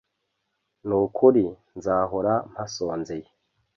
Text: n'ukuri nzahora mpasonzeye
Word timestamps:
n'ukuri 0.87 1.45
nzahora 1.77 2.33
mpasonzeye 2.51 3.27